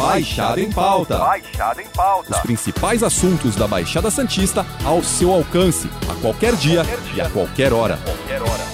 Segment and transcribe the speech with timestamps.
[0.00, 1.18] Baixada em Pauta.
[1.18, 2.30] Baixada em Pauta.
[2.32, 7.14] Os principais assuntos da Baixada Santista ao seu alcance, a qualquer dia, Qualquer dia.
[7.16, 7.98] e a qualquer hora.
[7.98, 8.70] Qualquer hora.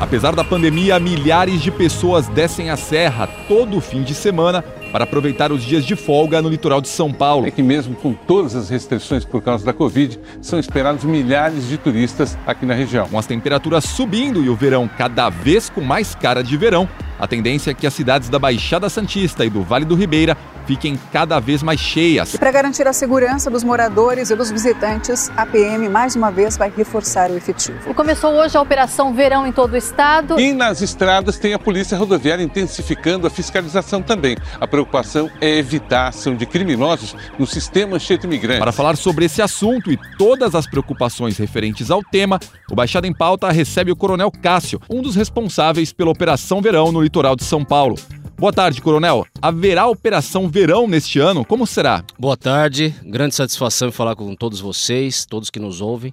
[0.00, 4.62] Apesar da pandemia, milhares de pessoas descem a serra todo fim de semana
[4.96, 7.46] para aproveitar os dias de folga no litoral de São Paulo.
[7.46, 11.76] É que mesmo com todas as restrições por causa da Covid, são esperados milhares de
[11.76, 13.06] turistas aqui na região.
[13.06, 16.88] Com as temperaturas subindo e o verão cada vez com mais cara de verão,
[17.18, 20.36] a tendência é que as cidades da Baixada Santista e do Vale do Ribeira
[20.66, 22.34] fiquem cada vez mais cheias.
[22.34, 26.56] E para garantir a segurança dos moradores e dos visitantes, a PM mais uma vez
[26.56, 27.78] vai reforçar o efetivo.
[27.88, 30.38] E começou hoje a Operação Verão em todo o estado.
[30.40, 34.36] E nas estradas tem a Polícia Rodoviária intensificando a fiscalização também.
[34.60, 38.58] A preocupação é evitar a ação de criminosos no sistema cheio de imigrantes.
[38.58, 42.40] Para falar sobre esse assunto e todas as preocupações referentes ao tema,
[42.70, 47.04] o Baixada em Pauta recebe o Coronel Cássio, um dos responsáveis pela Operação Verão no
[47.06, 47.94] litoral de São Paulo.
[48.36, 49.24] Boa tarde, Coronel.
[49.40, 51.44] Haverá Operação Verão neste ano?
[51.44, 52.02] Como será?
[52.18, 56.12] Boa tarde, grande satisfação em falar com todos vocês, todos que nos ouvem.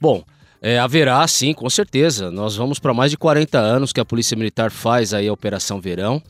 [0.00, 0.24] Bom,
[0.60, 2.32] é, haverá sim, com certeza.
[2.32, 5.80] Nós vamos para mais de 40 anos que a Polícia Militar faz aí a Operação
[5.80, 6.20] Verão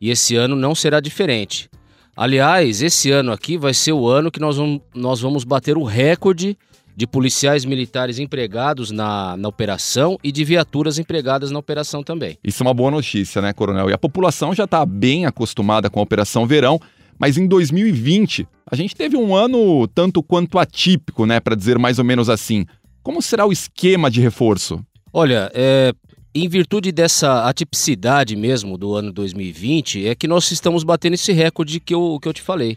[0.00, 1.68] e esse ano não será diferente.
[2.16, 5.84] Aliás, esse ano aqui vai ser o ano que nós vamos, nós vamos bater o
[5.84, 6.56] recorde
[7.00, 12.36] de policiais militares empregados na, na operação e de viaturas empregadas na operação também.
[12.44, 13.88] Isso é uma boa notícia, né, Coronel?
[13.88, 16.78] E a população já está bem acostumada com a Operação Verão,
[17.18, 21.98] mas em 2020 a gente teve um ano tanto quanto atípico, né, para dizer mais
[21.98, 22.66] ou menos assim.
[23.02, 24.84] Como será o esquema de reforço?
[25.10, 25.94] Olha, é,
[26.34, 31.80] em virtude dessa atipicidade mesmo do ano 2020, é que nós estamos batendo esse recorde
[31.80, 32.76] que eu, que eu te falei.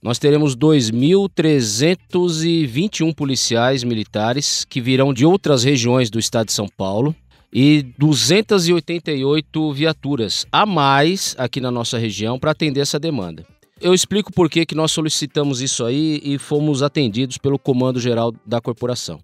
[0.00, 7.12] Nós teremos 2.321 policiais militares que virão de outras regiões do estado de São Paulo
[7.52, 13.44] e 288 viaturas a mais aqui na nossa região para atender essa demanda.
[13.80, 18.32] Eu explico por que, que nós solicitamos isso aí e fomos atendidos pelo Comando Geral
[18.46, 19.18] da Corporação.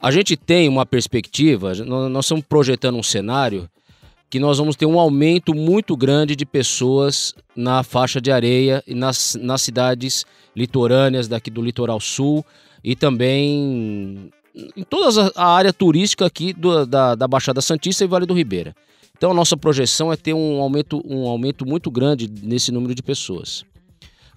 [0.00, 3.68] A gente tem uma perspectiva, nós nós estamos projetando um cenário
[4.34, 8.92] que nós vamos ter um aumento muito grande de pessoas na faixa de areia e
[8.92, 12.44] nas, nas cidades litorâneas daqui do litoral sul
[12.82, 14.32] e também
[14.76, 18.74] em toda a área turística aqui do- da, da Baixada Santista e Vale do Ribeira.
[19.16, 23.04] Então a nossa projeção é ter um aumento, um aumento muito grande nesse número de
[23.04, 23.64] pessoas.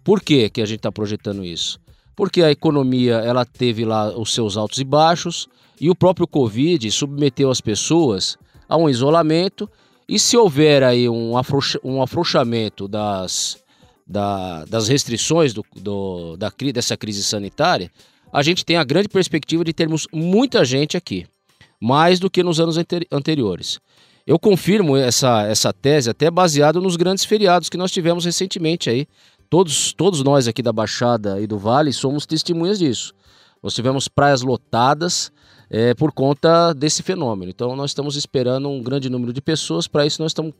[0.04, 1.80] Por que, que a gente está projetando isso?
[2.16, 5.48] Porque a economia ela teve lá os seus altos e baixos
[5.82, 8.38] e o próprio Covid submeteu as pessoas
[8.70, 9.68] a um isolamento
[10.08, 13.58] e se houver aí um, afrouxa- um afrouxamento das,
[14.06, 17.92] da- das restrições do, do- da, dessa crise sanitária,
[18.32, 21.26] a gente tem a grande perspectiva de termos muita gente aqui,
[21.82, 23.80] mais do que nos anos ante- anteriores.
[24.26, 29.08] Eu confirmo essa, essa tese até baseado nos grandes feriados que nós tivemos recentemente aí.
[29.50, 33.14] Todos, todos nós aqui da Baixada e do Vale somos testemunhas disso.
[33.64, 35.32] Nós tivemos praias lotadas
[35.70, 37.52] é, por conta desse fenômeno.
[37.52, 39.88] Então nós estamos esperando um grande número de pessoas.
[39.88, 40.54] Para isso nós estamos,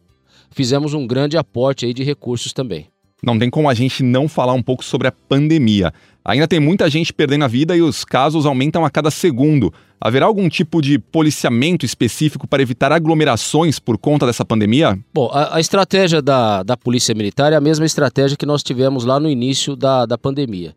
[0.52, 2.88] fizemos um grande aporte aí de recursos também.
[3.24, 5.92] Não tem como a gente não falar um pouco sobre a pandemia.
[6.24, 9.74] Ainda tem muita gente perdendo a vida e os casos aumentam a cada segundo.
[10.00, 15.00] Haverá algum tipo de policiamento específico para evitar aglomerações por conta dessa pandemia?
[15.12, 19.04] Bom, a, a estratégia da, da Polícia Militar é a mesma estratégia que nós tivemos
[19.04, 20.76] lá no início da, da pandemia.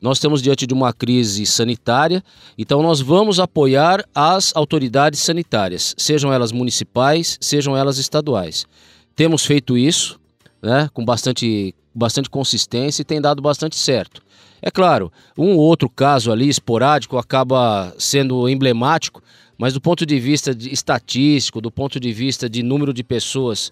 [0.00, 2.24] Nós estamos diante de uma crise sanitária,
[2.56, 8.64] então nós vamos apoiar as autoridades sanitárias, sejam elas municipais, sejam elas estaduais.
[9.14, 10.18] Temos feito isso
[10.62, 14.22] né, com bastante, bastante consistência e tem dado bastante certo.
[14.62, 19.22] É claro, um ou outro caso ali esporádico acaba sendo emblemático,
[19.56, 23.70] mas do ponto de vista de estatístico, do ponto de vista de número de pessoas,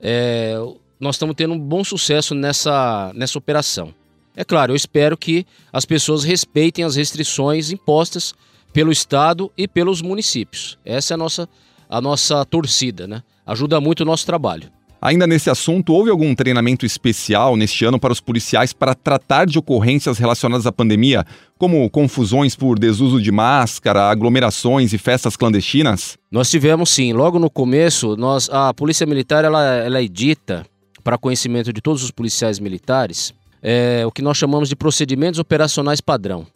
[0.00, 0.56] é,
[0.98, 3.94] nós estamos tendo um bom sucesso nessa, nessa operação.
[4.38, 8.32] É claro, eu espero que as pessoas respeitem as restrições impostas
[8.72, 10.78] pelo Estado e pelos municípios.
[10.84, 11.48] Essa é a nossa,
[11.90, 13.24] a nossa torcida, né?
[13.44, 14.70] Ajuda muito o nosso trabalho.
[15.02, 19.58] Ainda nesse assunto, houve algum treinamento especial neste ano para os policiais para tratar de
[19.58, 21.26] ocorrências relacionadas à pandemia,
[21.58, 26.16] como confusões por desuso de máscara, aglomerações e festas clandestinas?
[26.30, 30.64] Nós tivemos sim, logo no começo, nós, a Polícia Militar ela, ela edita
[31.02, 36.00] para conhecimento de todos os policiais militares é, o que nós chamamos de procedimentos operacionais
[36.00, 36.46] padrão.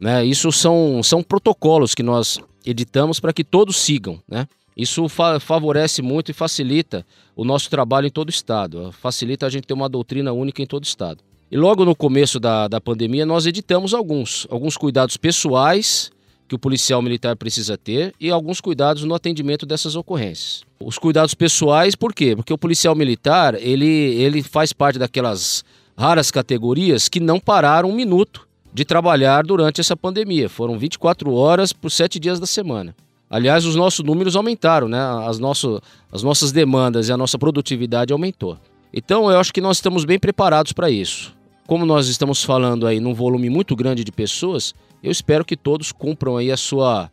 [0.00, 0.24] Né?
[0.24, 4.20] Isso são, são protocolos que nós editamos para que todos sigam.
[4.28, 4.46] Né?
[4.76, 8.92] Isso fa favorece muito e facilita o nosso trabalho em todo o Estado.
[8.92, 11.20] Facilita a gente ter uma doutrina única em todo o Estado.
[11.50, 16.10] E logo no começo da, da pandemia, nós editamos alguns, alguns cuidados pessoais
[16.46, 20.62] que o policial militar precisa ter e alguns cuidados no atendimento dessas ocorrências.
[20.80, 22.36] Os cuidados pessoais, por quê?
[22.36, 25.64] Porque o policial militar, ele, ele faz parte daquelas
[25.98, 30.48] raras categorias que não pararam um minuto de trabalhar durante essa pandemia.
[30.48, 32.94] Foram 24 horas por 7 dias da semana.
[33.28, 35.00] Aliás, os nossos números aumentaram, né?
[35.26, 38.56] As, nosso, as nossas demandas e a nossa produtividade aumentou.
[38.94, 41.34] Então, eu acho que nós estamos bem preparados para isso.
[41.66, 45.90] Como nós estamos falando aí num volume muito grande de pessoas, eu espero que todos
[45.90, 47.10] cumpram aí a sua,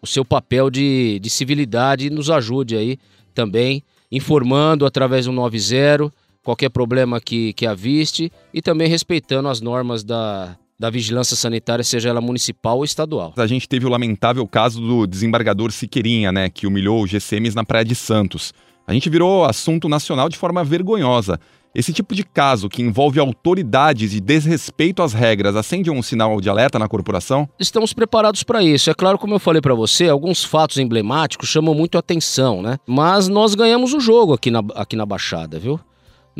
[0.00, 2.98] o seu papel de, de civilidade e nos ajude aí
[3.34, 6.12] também, informando através do 90
[6.42, 12.08] qualquer problema que, que aviste e também respeitando as normas da, da vigilância sanitária, seja
[12.08, 13.34] ela municipal ou estadual.
[13.36, 17.64] A gente teve o lamentável caso do desembargador Siqueirinha, né, que humilhou os GCMs na
[17.64, 18.52] Praia de Santos.
[18.86, 21.38] A gente virou assunto nacional de forma vergonhosa.
[21.74, 26.48] Esse tipo de caso que envolve autoridades e desrespeito às regras acende um sinal de
[26.48, 27.48] alerta na corporação?
[27.60, 28.88] Estamos preparados para isso.
[28.88, 32.78] É claro, como eu falei para você, alguns fatos emblemáticos chamam muito atenção, né?
[32.86, 35.78] Mas nós ganhamos o jogo aqui na, aqui na Baixada, viu?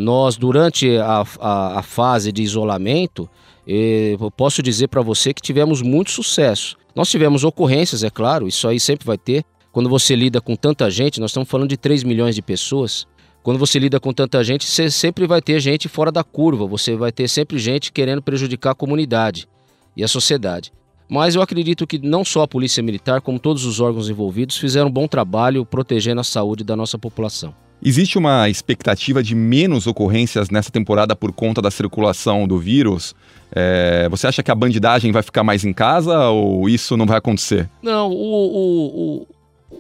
[0.01, 3.29] Nós, durante a, a, a fase de isolamento,
[3.67, 6.77] eu posso dizer para você que tivemos muito sucesso.
[6.95, 9.45] Nós tivemos ocorrências, é claro, isso aí sempre vai ter.
[9.73, 13.09] Quando você lida com tanta gente, nós estamos falando de 3 milhões de pessoas.
[13.43, 16.95] Quando você lida com tanta gente, você sempre vai ter gente fora da curva, você
[16.95, 19.49] vai ter sempre gente querendo prejudicar a comunidade
[19.97, 20.73] e a sociedade.
[21.11, 24.87] Mas eu acredito que não só a Polícia Militar, como todos os órgãos envolvidos, fizeram
[24.87, 27.53] um bom trabalho protegendo a saúde da nossa população.
[27.81, 33.15] Existe uma expectativa de menos ocorrências nessa temporada por conta da circulação do vírus?
[33.53, 37.19] É, você acha que a bandidagem vai ficar mais em casa ou isso não vai
[37.19, 37.71] acontecer?
[37.81, 38.87] Não, o, o,
[39.23, 39.27] o,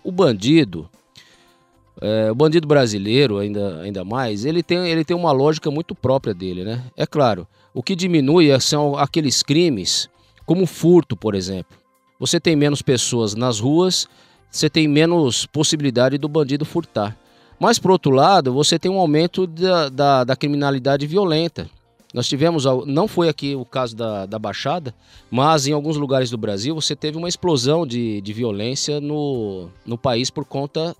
[0.04, 0.88] o bandido,
[2.00, 6.32] é, o bandido brasileiro, ainda, ainda mais, ele tem, ele tem uma lógica muito própria
[6.32, 6.84] dele, né?
[6.96, 10.08] É claro, o que diminui são aqueles crimes,
[10.46, 11.76] como furto, por exemplo.
[12.20, 14.08] Você tem menos pessoas nas ruas,
[14.50, 17.16] você tem menos possibilidade do bandido furtar.
[17.58, 21.68] Mas, por outro lado, você tem um aumento da, da, da criminalidade violenta.
[22.14, 24.94] Nós tivemos, não foi aqui o caso da, da Baixada,
[25.30, 29.98] mas em alguns lugares do Brasil você teve uma explosão de, de violência no, no
[29.98, 30.96] país por conta,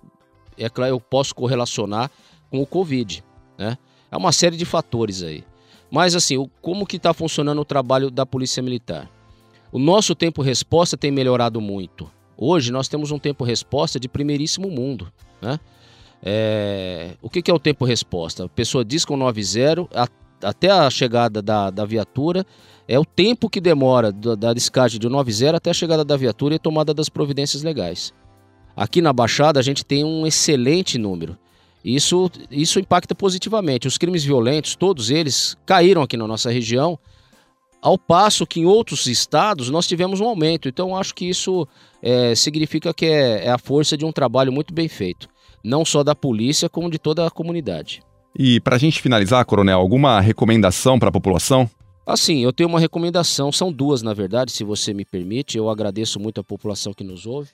[0.55, 2.11] é claro, eu posso correlacionar
[2.51, 3.23] com o Covid,
[3.57, 3.77] né?
[4.11, 5.43] É uma série de fatores aí.
[5.89, 9.09] Mas assim, como que está funcionando o trabalho da Polícia Militar?
[9.71, 12.09] O nosso tempo-resposta tem melhorado muito.
[12.37, 15.11] Hoje nós temos um tempo-resposta de primeiríssimo mundo,
[15.41, 15.59] né?
[16.21, 18.45] É, o que, que, é o tempo-resposta?
[18.45, 19.87] A pessoa diz com 90,
[20.43, 22.45] até a chegada da, da viatura,
[22.87, 26.55] é o tempo que demora da, da descarte de 90 até a chegada da viatura
[26.55, 28.13] e tomada das providências legais.
[28.75, 31.37] Aqui na Baixada a gente tem um excelente número.
[31.83, 33.87] Isso, isso impacta positivamente.
[33.87, 36.99] Os crimes violentos, todos eles, caíram aqui na nossa região,
[37.81, 40.67] ao passo que em outros estados nós tivemos um aumento.
[40.67, 41.67] Então acho que isso
[42.01, 45.29] é, significa que é, é a força de um trabalho muito bem feito,
[45.63, 48.01] não só da polícia, como de toda a comunidade.
[48.37, 51.69] E para a gente finalizar, Coronel, alguma recomendação para a população?
[52.05, 55.57] Assim, eu tenho uma recomendação, são duas na verdade, se você me permite.
[55.57, 57.49] Eu agradeço muito a população que nos ouve.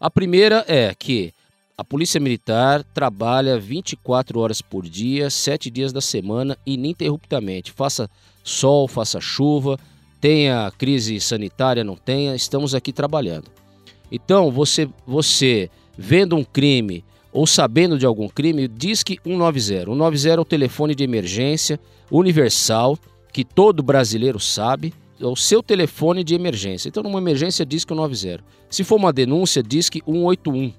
[0.00, 1.32] A primeira é que
[1.76, 7.72] a Polícia Militar trabalha 24 horas por dia, 7 dias da semana, ininterruptamente.
[7.72, 8.08] Faça
[8.44, 9.78] sol, faça chuva,
[10.20, 13.50] tenha crise sanitária, não tenha, estamos aqui trabalhando.
[14.12, 19.84] Então, você, você vendo um crime ou sabendo de algum crime, disque 190.
[19.86, 21.78] 190 é o telefone de emergência
[22.10, 22.98] universal
[23.32, 26.88] que todo brasileiro sabe, é o seu telefone de emergência.
[26.88, 28.42] Então, numa emergência, disque 190.
[28.68, 30.72] Se for uma denúncia, disque 181.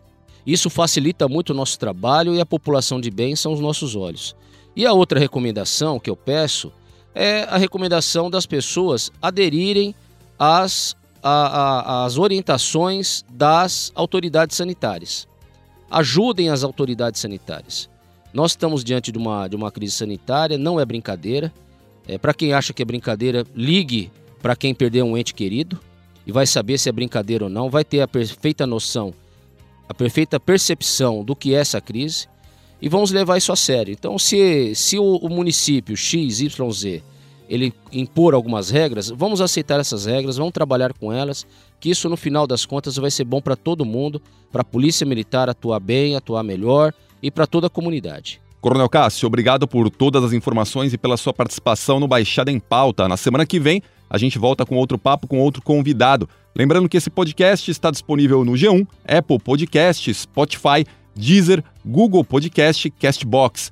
[0.46, 4.36] Isso facilita muito o nosso trabalho e a população de bem são os nossos olhos.
[4.76, 6.72] E a outra recomendação que eu peço
[7.14, 9.94] é a recomendação das pessoas aderirem
[10.40, 15.31] às, às orientações das autoridades sanitárias
[15.92, 17.90] ajudem as autoridades sanitárias.
[18.34, 21.54] Nós estamos diante de uma, de uma crise sanitária, não é brincadeira.
[22.08, 24.10] É, para quem acha que é brincadeira, ligue
[24.42, 25.80] para quem perdeu um ente querido
[26.26, 29.14] e vai saber se é brincadeira ou não, vai ter a perfeita noção,
[29.88, 32.28] a perfeita percepção do que é essa crise
[32.82, 33.92] e vamos levar isso a sério.
[33.92, 37.04] Então, se, se o, o município XYZ
[37.52, 41.46] ele impor algumas regras, vamos aceitar essas regras, vamos trabalhar com elas,
[41.82, 45.06] que isso no final das contas vai ser bom para todo mundo, para a Polícia
[45.06, 48.42] Militar atuar bem, atuar melhor e para toda a comunidade.
[48.62, 53.06] Coronel Cássio, obrigado por todas as informações e pela sua participação no Baixada em Pauta.
[53.10, 56.30] Na semana que vem, a gente volta com outro papo com outro convidado.
[56.56, 63.72] Lembrando que esse podcast está disponível no G1, Apple Podcasts, Spotify, Deezer, Google Podcast Castbox.